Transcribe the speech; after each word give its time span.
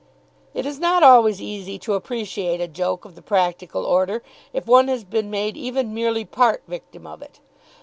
It 0.55 0.65
is 0.65 0.79
not 0.79 1.03
always 1.03 1.39
easy 1.39 1.77
to 1.77 1.93
appreciate 1.93 2.59
a 2.59 2.67
joke 2.67 3.05
of 3.05 3.13
the 3.13 3.21
practical 3.21 3.85
order 3.85 4.23
if 4.51 4.65
one 4.65 4.87
has 4.87 5.03
been 5.03 5.29
made 5.29 5.55
even 5.55 5.93
merely 5.93 6.25
part 6.25 6.63
victim 6.67 7.05
of 7.05 7.21
it. 7.21 7.39